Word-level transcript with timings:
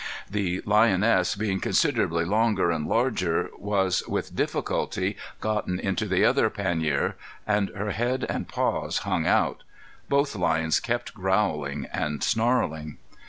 The 0.27 0.63
lioness 0.65 1.35
being 1.35 1.59
considerably 1.59 2.25
longer 2.25 2.71
and 2.71 2.87
larger, 2.87 3.51
was 3.59 4.01
with 4.07 4.35
difficulty 4.35 5.15
gotten 5.39 5.79
into 5.79 6.07
the 6.07 6.25
other 6.25 6.49
pannier, 6.49 7.15
and 7.45 7.69
her 7.75 7.91
head 7.91 8.25
and 8.27 8.47
paws 8.47 8.97
hung 9.05 9.27
out. 9.27 9.61
Both 10.09 10.35
lions 10.35 10.79
kept 10.79 11.13
growling 11.13 11.85
and 11.93 12.23
snarling. 12.23 12.97